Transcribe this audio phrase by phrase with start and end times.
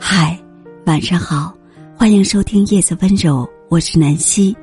[0.00, 0.38] 嗨，
[0.86, 1.52] 晚上好，
[1.96, 4.56] 欢迎收听夜色温柔，我是南希。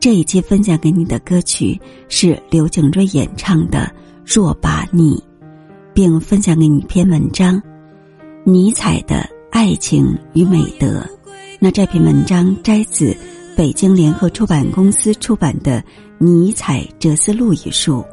[0.00, 3.78] 这一期分享给你的歌曲是刘景睿演唱的
[4.24, 5.16] 《若把你》，
[5.94, 7.62] 并分享给你一篇文章：
[8.42, 11.06] 尼采的爱情与美德。
[11.60, 13.16] 那这篇文章摘自
[13.56, 15.80] 北京联合出版公司出版的
[16.18, 18.04] 《尼采哲思录》一书。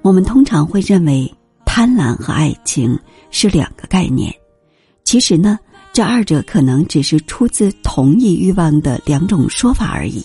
[0.00, 1.30] 我们通常会认为。
[1.70, 2.98] 贪婪和爱情
[3.30, 4.34] 是两个概念，
[5.04, 5.58] 其实呢，
[5.92, 10.24] 这二者可能只是出自同一欲望的两种说法而已。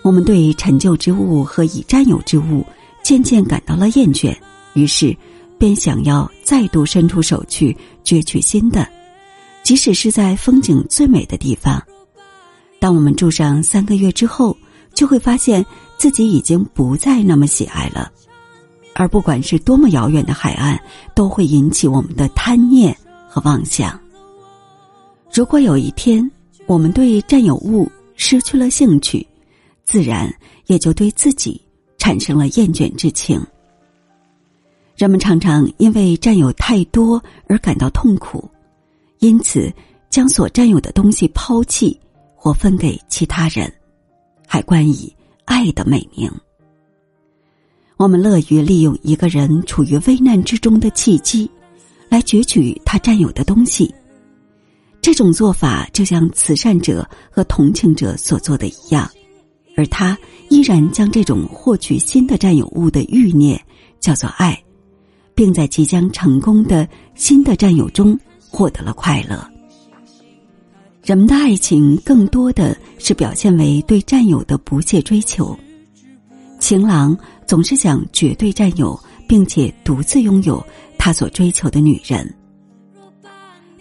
[0.00, 2.66] 我们对陈旧之物和已占有之物
[3.04, 4.34] 渐渐感到了厌倦，
[4.72, 5.14] 于是
[5.58, 8.88] 便想要再度伸出手去攫取新的，
[9.62, 11.80] 即使是在风景最美的地方。
[12.80, 14.56] 当我们住上三个月之后，
[14.94, 15.64] 就会发现
[15.98, 18.10] 自己已经不再那么喜爱了。
[18.94, 20.78] 而不管是多么遥远的海岸，
[21.14, 22.96] 都会引起我们的贪念
[23.28, 23.98] 和妄想。
[25.32, 26.30] 如果有一天
[26.66, 29.26] 我们对占有物失去了兴趣，
[29.82, 30.32] 自然
[30.66, 31.60] 也就对自己
[31.96, 33.40] 产生了厌倦之情。
[34.94, 38.48] 人们常常因为占有太多而感到痛苦，
[39.20, 39.72] 因此
[40.10, 41.98] 将所占有的东西抛弃
[42.36, 43.72] 或分给其他人，
[44.46, 45.12] 还冠以
[45.46, 46.30] 爱的美名。
[48.02, 51.48] 我们乐于利用一个人处于危难之中的契机，
[52.08, 53.94] 来攫取他占有的东西。
[55.00, 59.08] 这种做法就像慈善者和同情者所做的一样，
[59.76, 63.64] 而他依然将这种获取新的占有物的欲念
[64.00, 64.60] 叫做爱，
[65.32, 68.18] 并在即将成功的新的占有中
[68.50, 69.48] 获得了快乐。
[71.04, 75.56] 人们的爱情更多的是表现为对占有的不懈追求，
[76.58, 77.16] 情郎。
[77.52, 82.34] 总是想绝对占有，并且独自拥有他所追求的女人，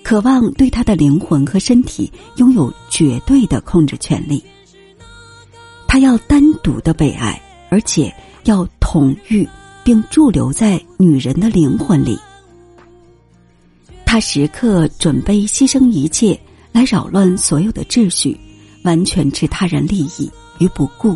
[0.04, 4.44] 渴望对他的灵魂和身体拥有绝对的控制权利。
[5.88, 8.14] 他要单独的被爱，而且
[8.44, 9.48] 要统御
[9.86, 12.20] 并驻留在女人的灵魂里。
[14.06, 16.38] 他时刻准备牺牲一切
[16.74, 18.38] 来扰乱所有的秩序，
[18.84, 20.30] 完全置他人利益
[20.60, 21.16] 于不顾。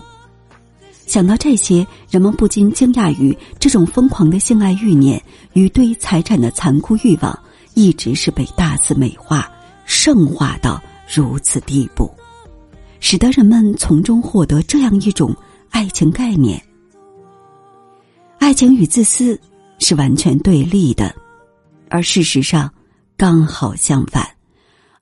[1.07, 5.21] 想到这些，人们不禁惊讶于这种疯狂的性爱欲念
[5.53, 7.37] 与对财产的残酷欲望，
[7.75, 9.49] 一直是被大肆美化、
[9.85, 12.11] 圣化到如此地步，
[12.99, 15.33] 使得人们从中获得这样一种
[15.69, 16.61] 爱情概念。
[18.39, 19.39] 爱情与自私
[19.79, 21.15] 是完全对立的，
[21.87, 22.71] 而事实上
[23.15, 24.27] 刚好相反，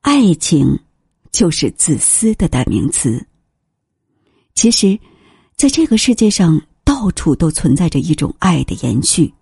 [0.01, 0.77] 爱情
[1.31, 3.25] 就是自私的代名词。
[4.53, 4.99] 其实。
[5.63, 9.33] 在这个世界上，到处都存在着一种爱的延续。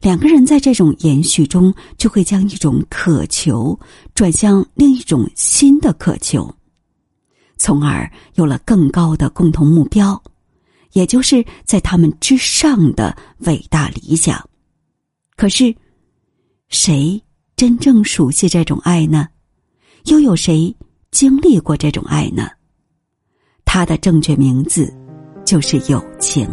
[0.00, 3.78] 两个人在这种延续中，就会将一种渴求
[4.14, 6.50] 转向另一种新的渴求，
[7.58, 10.18] 从而有了更高的共同目标，
[10.92, 14.42] 也就是在他们之上的伟大理想。
[15.36, 15.76] 可是，
[16.70, 17.22] 谁
[17.54, 19.28] 真正熟悉这种爱呢？
[20.06, 20.74] 又有谁
[21.10, 22.48] 经历过这种爱呢？
[23.66, 24.90] 它的正确名字。
[25.48, 26.46] 就是友情。